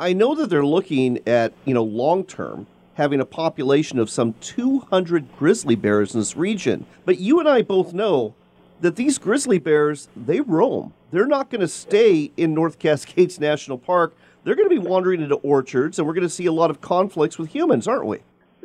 [0.00, 4.35] I know that they're looking at, you know, long term having a population of some
[4.40, 6.85] 200 grizzly bears in this region.
[7.04, 8.35] But you and I both know
[8.80, 10.92] that these grizzly bears, they roam.
[11.12, 14.16] They're not going to stay in North Cascades National Park.
[14.42, 16.80] They're going to be wandering into orchards, and we're going to see a lot of
[16.80, 18.18] conflicts with humans, aren't we?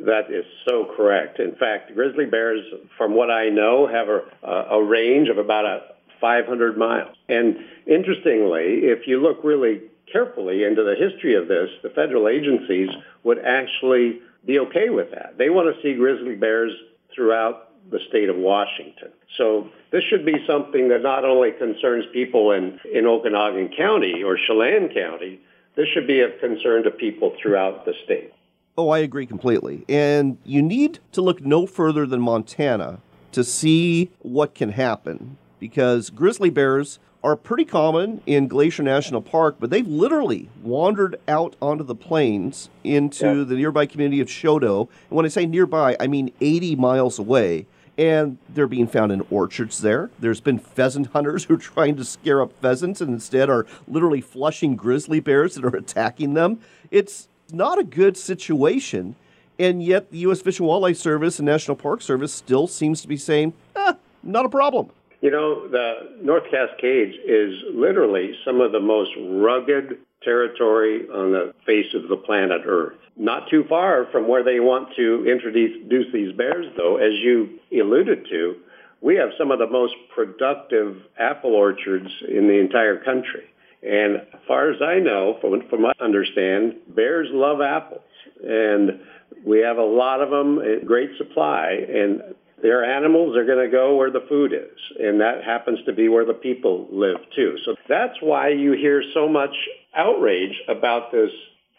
[0.04, 1.38] That is so correct.
[1.38, 2.64] In fact, grizzly bears,
[2.98, 5.82] from what I know, have a, a range of about a
[6.20, 7.16] 500 miles.
[7.28, 12.88] And interestingly, if you look really carefully into the history of this, the federal agencies
[13.24, 15.38] would actually be okay with that.
[15.38, 16.72] They want to see grizzly bears
[17.14, 19.10] throughout the state of Washington.
[19.36, 24.36] So this should be something that not only concerns people in, in Okanogan County or
[24.36, 25.40] Chelan County,
[25.76, 28.32] this should be of concern to people throughout the state.
[28.76, 29.84] Oh, I agree completely.
[29.88, 33.00] And you need to look no further than Montana
[33.32, 39.56] to see what can happen because grizzly bears are pretty common in Glacier National Park,
[39.60, 43.44] but they've literally wandered out onto the plains into yeah.
[43.44, 44.88] the nearby community of Choteau.
[45.08, 47.66] And when I say nearby, I mean 80 miles away.
[47.98, 50.10] And they're being found in orchards there.
[50.18, 54.22] There's been pheasant hunters who are trying to scare up pheasants and instead are literally
[54.22, 56.60] flushing grizzly bears that are attacking them.
[56.90, 59.16] It's not a good situation.
[59.58, 60.40] And yet, the U.S.
[60.40, 63.92] Fish and Wildlife Service and National Park Service still seems to be saying, eh,
[64.22, 64.90] not a problem.
[65.20, 71.54] You know, the North Cascades is literally some of the most rugged territory on the
[71.64, 72.96] face of the planet Earth.
[73.16, 78.26] Not too far from where they want to introduce these bears, though, as you alluded
[78.30, 78.56] to,
[79.00, 83.44] we have some of the most productive apple orchards in the entire country.
[83.82, 88.00] And as far as I know, from, from what I understand, bears love apples.
[88.44, 89.00] And
[89.44, 91.78] we have a lot of them in eh, great supply.
[91.88, 92.22] And
[92.62, 96.08] their animals are going to go where the food is, and that happens to be
[96.08, 97.56] where the people live too.
[97.64, 99.54] So that's why you hear so much
[99.96, 101.30] outrage about this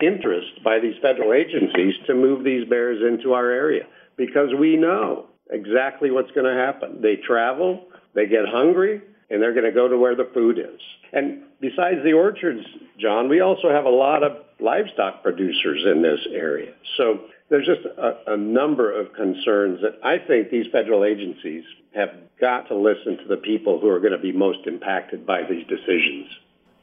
[0.01, 3.83] interest by these federal agencies to move these bears into our area
[4.17, 7.01] because we know exactly what's going to happen.
[7.01, 9.01] They travel, they get hungry,
[9.33, 10.79] and they're going to go to where the food is.
[11.11, 12.63] And besides the orchards,
[12.99, 16.73] John, we also have a lot of livestock producers in this area.
[16.97, 21.63] So there's just a, a number of concerns that I think these federal agencies
[21.95, 22.09] have
[22.39, 25.65] got to listen to the people who are going to be most impacted by these
[25.67, 26.27] decisions.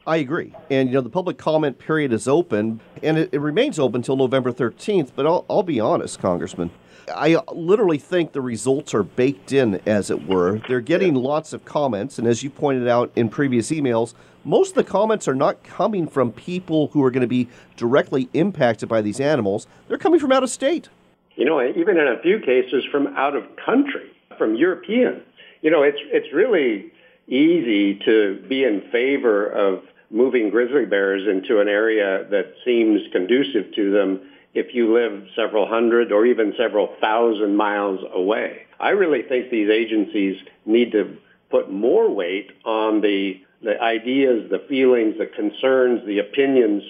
[0.05, 0.53] I agree.
[0.69, 4.15] And, you know, the public comment period is open, and it, it remains open until
[4.15, 5.11] November 13th.
[5.15, 6.71] But I'll, I'll be honest, Congressman.
[7.07, 10.61] I literally think the results are baked in, as it were.
[10.67, 14.75] They're getting lots of comments, and as you pointed out in previous emails, most of
[14.75, 19.01] the comments are not coming from people who are going to be directly impacted by
[19.01, 19.67] these animals.
[19.87, 20.89] They're coming from out of state.
[21.35, 25.21] You know, even in a few cases from out of country, from Europeans.
[25.61, 26.91] You know, it's it's really
[27.27, 33.73] easy to be in favor of moving grizzly bears into an area that seems conducive
[33.75, 34.21] to them
[34.53, 38.63] if you live several hundred or even several thousand miles away.
[38.79, 41.17] I really think these agencies need to
[41.49, 46.83] put more weight on the, the ideas, the feelings, the concerns, the opinions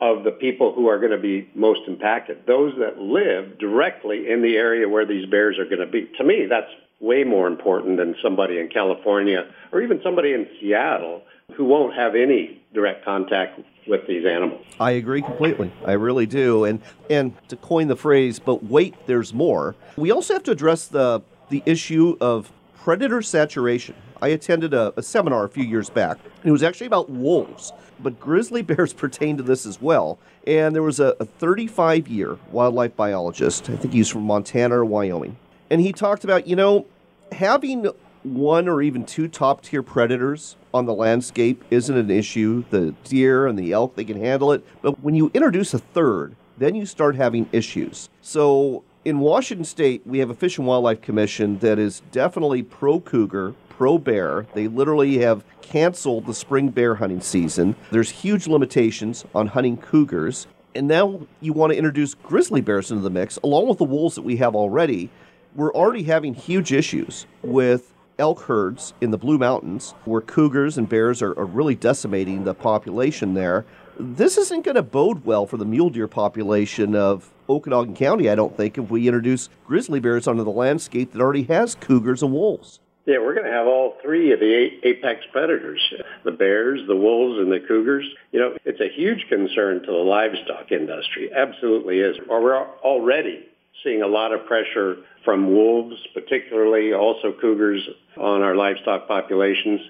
[0.00, 4.42] of the people who are going to be most impacted, those that live directly in
[4.42, 6.08] the area where these bears are going to be.
[6.18, 11.22] To me, that's way more important than somebody in California or even somebody in Seattle
[11.56, 14.64] who won't have any direct contact with these animals.
[14.78, 15.72] I agree completely.
[15.84, 16.64] I really do.
[16.64, 19.74] And and to coin the phrase, but wait, there's more.
[19.96, 23.94] We also have to address the the issue of predator saturation.
[24.20, 27.72] I attended a, a seminar a few years back, and it was actually about wolves,
[28.00, 30.18] but grizzly bears pertain to this as well.
[30.46, 35.36] And there was a 35 year wildlife biologist, I think he's from Montana or Wyoming,
[35.70, 36.86] and he talked about, you know,
[37.32, 37.90] having
[38.22, 42.64] one or even two top tier predators on the landscape isn't an issue.
[42.70, 44.64] The deer and the elk, they can handle it.
[44.82, 48.08] But when you introduce a third, then you start having issues.
[48.20, 53.00] So in Washington State, we have a Fish and Wildlife Commission that is definitely pro
[53.00, 54.46] cougar, pro bear.
[54.54, 57.76] They literally have canceled the spring bear hunting season.
[57.90, 60.46] There's huge limitations on hunting cougars.
[60.74, 64.14] And now you want to introduce grizzly bears into the mix, along with the wolves
[64.16, 65.10] that we have already.
[65.54, 70.88] We're already having huge issues with elk herds in the Blue Mountains, where cougars and
[70.88, 73.64] bears are, are really decimating the population there.
[73.98, 78.34] This isn't going to bode well for the mule deer population of Okanogan County, I
[78.34, 82.32] don't think, if we introduce grizzly bears onto the landscape that already has cougars and
[82.32, 82.80] wolves.
[83.06, 85.80] Yeah, we're going to have all three of the apex predators
[86.24, 88.04] the bears, the wolves, and the cougars.
[88.32, 91.30] You know, it's a huge concern to the livestock industry.
[91.34, 92.18] Absolutely is.
[92.28, 93.48] Or We're already
[93.82, 99.80] seeing a lot of pressure from wolves, particularly also cougars on our livestock populations.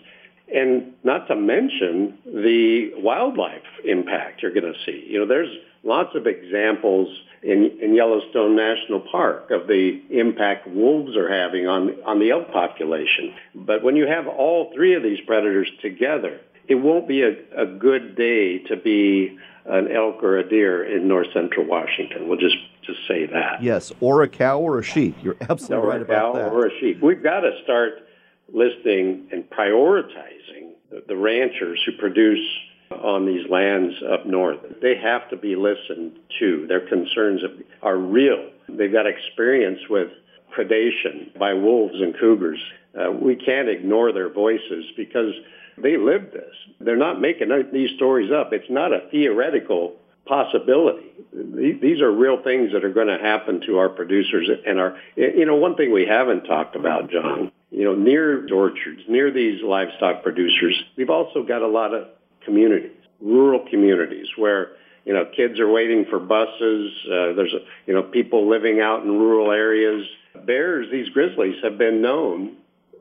[0.55, 5.07] And not to mention the wildlife impact you're going to see.
[5.09, 7.09] You know, there's lots of examples
[7.43, 12.51] in, in Yellowstone National Park of the impact wolves are having on, on the elk
[12.51, 13.35] population.
[13.55, 17.67] But when you have all three of these predators together, it won't be a, a
[17.67, 22.29] good day to be an elk or a deer in north central Washington.
[22.29, 22.57] We'll just
[22.89, 23.63] just say that.
[23.63, 25.17] Yes, or a cow or a sheep.
[25.23, 26.53] You're absolutely or right about that.
[26.53, 27.03] Or a sheep.
[27.03, 28.09] We've got to start
[28.53, 32.45] listing and prioritizing the, the ranchers who produce
[32.91, 34.59] on these lands up north.
[34.81, 36.67] They have to be listened to.
[36.67, 37.43] Their concerns
[37.83, 38.51] are real.
[38.69, 40.09] They've got experience with
[40.57, 42.59] predation by wolves and cougars.
[42.99, 45.35] Uh, we can't ignore their voices because
[45.77, 46.55] they live this.
[46.81, 48.53] They're not making these stories up.
[48.53, 49.97] It's not a theoretical
[50.29, 51.07] possibility.
[51.33, 55.45] These are real things that are going to happen to our producers and our, you
[55.45, 60.23] know, one thing we haven't talked about, John, you know, near orchards, near these livestock
[60.23, 62.09] producers, we've also got a lot of
[62.45, 64.73] communities, rural communities where,
[65.05, 66.93] you know, kids are waiting for buses.
[67.07, 67.55] Uh, there's,
[67.87, 70.07] you know, people living out in rural areas.
[70.45, 72.57] Bears, these grizzlies have been known.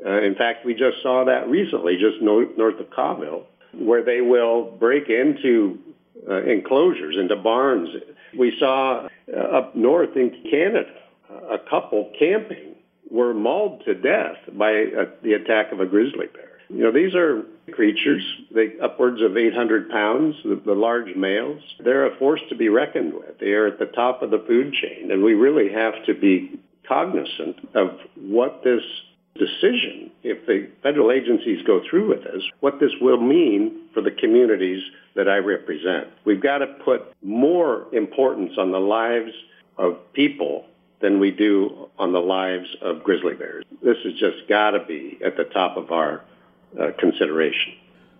[0.05, 4.71] Uh, in fact, we just saw that recently, just north, of Colville, where they will
[4.79, 5.79] break into
[6.29, 7.89] uh, enclosures, into barns.
[8.37, 10.93] We saw uh, up north in Canada
[11.29, 12.75] a couple camping
[13.09, 16.59] were mauled to death by uh, the attack of a grizzly bear.
[16.69, 18.23] You know, these are creatures,
[18.53, 21.61] they upwards of 800 pounds, the, the large males.
[21.79, 23.39] They're a force to be reckoned with.
[23.39, 26.59] They are at the top of the food chain, and we really have to be
[26.87, 28.81] cognizant of what this
[29.37, 34.11] decision, if the federal agencies go through with this, what this will mean for the
[34.11, 34.83] communities
[35.15, 36.07] that I represent.
[36.25, 39.31] We've got to put more importance on the lives
[39.77, 40.65] of people
[41.01, 43.63] than we do on the lives of grizzly bears.
[43.83, 46.23] This has just got to be at the top of our
[46.79, 47.73] uh, consideration.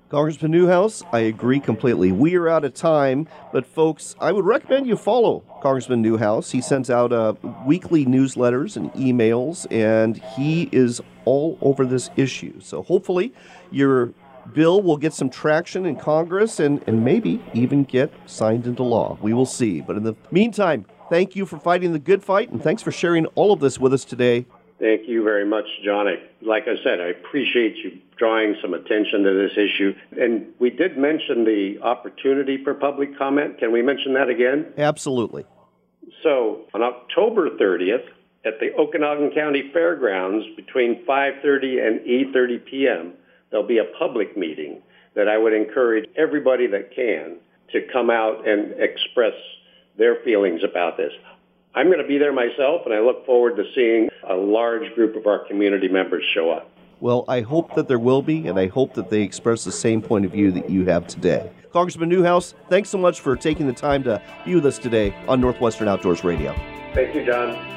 [0.09, 2.13] Congressman Newhouse, I agree completely.
[2.13, 6.49] We are out of time, but folks, I would recommend you follow Congressman Newhouse.
[6.49, 7.33] He sends out uh,
[7.65, 12.61] weekly newsletters and emails, and he is all over this issue.
[12.61, 13.33] So hopefully,
[13.69, 14.13] your
[14.53, 19.17] bill will get some traction in Congress and, and maybe even get signed into law.
[19.21, 19.81] We will see.
[19.81, 23.25] But in the meantime, thank you for fighting the good fight, and thanks for sharing
[23.35, 24.45] all of this with us today.
[24.79, 26.07] Thank you very much, John.
[26.07, 29.95] I, like I said, I appreciate you drawing some attention to this issue.
[30.19, 33.57] And we did mention the opportunity for public comment.
[33.57, 34.73] Can we mention that again?
[34.77, 35.45] Absolutely.
[36.21, 38.05] So on October 30th
[38.45, 43.13] at the Okanogan County Fairgrounds between 5:30 and 8:30 p.m.,
[43.49, 44.81] there'll be a public meeting
[45.15, 47.37] that I would encourage everybody that can
[47.71, 49.33] to come out and express
[49.97, 51.11] their feelings about this.
[51.75, 55.15] I'm going to be there myself, and I look forward to seeing a large group
[55.15, 56.69] of our community members show up.
[56.99, 60.01] Well, I hope that there will be, and I hope that they express the same
[60.01, 61.51] point of view that you have today.
[61.71, 65.39] Congressman Newhouse, thanks so much for taking the time to be with us today on
[65.39, 66.55] Northwestern Outdoors Radio.
[66.95, 67.76] Thank you, John.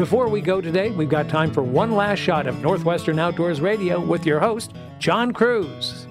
[0.05, 3.99] Before we go today, we've got time for one last shot of Northwestern Outdoors Radio
[3.99, 6.07] with your host, John Kruse.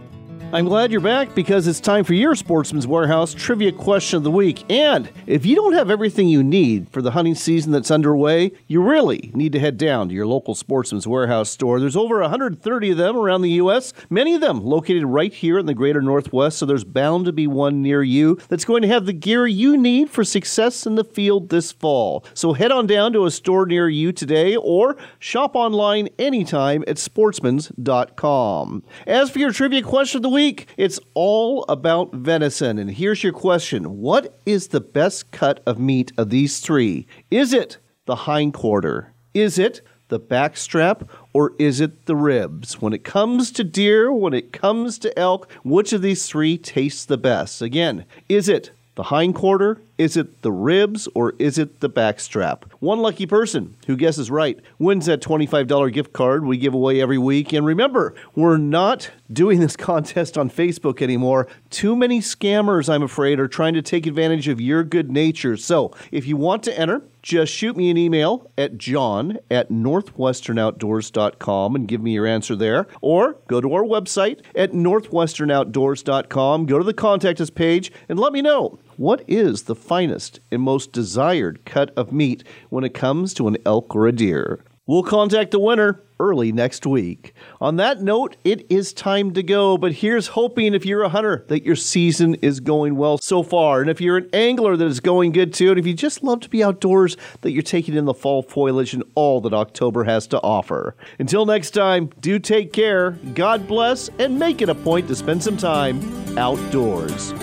[0.54, 4.30] I'm glad you're back because it's time for your Sportsman's Warehouse trivia question of the
[4.30, 4.64] week.
[4.70, 8.84] And if you don't have everything you need for the hunting season that's underway, you
[8.84, 11.80] really need to head down to your local Sportsman's Warehouse store.
[11.80, 15.66] There's over 130 of them around the U.S., many of them located right here in
[15.66, 19.08] the greater Northwest, so there's bound to be one near you that's going to have
[19.08, 22.24] the gear you need for success in the field this fall.
[22.36, 26.97] So head on down to a store near you today or shop online anytime at
[26.97, 28.84] sportsmans.com.
[29.08, 32.78] As for your trivia question of the week, week, it's all about venison.
[32.78, 37.08] And here's your question What is the best cut of meat of these three?
[37.32, 39.14] Is it the hindquarter?
[39.34, 39.80] Is it
[40.10, 41.08] the backstrap?
[41.34, 42.82] Or is it the ribs?
[42.82, 47.06] When it comes to deer, when it comes to elk, which of these three tastes
[47.06, 47.62] the best?
[47.62, 49.82] Again, is it the hindquarter?
[50.04, 52.64] Is it the ribs or is it the backstrap?
[52.82, 57.18] One lucky person who guesses right wins that $25 gift card we give away every
[57.18, 57.54] week.
[57.54, 61.47] And remember, we're not doing this contest on Facebook anymore.
[61.70, 65.56] Too many scammers, I'm afraid, are trying to take advantage of your good nature.
[65.56, 71.76] So if you want to enter, just shoot me an email at john at northwesternoutdoors.com
[71.76, 72.88] and give me your answer there.
[72.99, 78.34] Or go to our website at northwesternoutdoors.com, go to the contact us page, and let
[78.34, 83.34] me know what is the finest and most desired cut of meat when it comes
[83.36, 84.64] to an elk or a deer?
[84.86, 87.34] We'll contact the winner early next week.
[87.62, 91.46] On that note, it is time to go, but here's hoping if you're a hunter
[91.48, 93.80] that your season is going well so far.
[93.80, 96.41] And if you're an angler that is going good too, and if you just love
[96.41, 100.28] to be outdoors, that you're taking in the fall foliage and all that October has
[100.28, 100.96] to offer.
[101.18, 105.41] Until next time, do take care, God bless, and make it a point to spend
[105.44, 107.34] some time outdoors.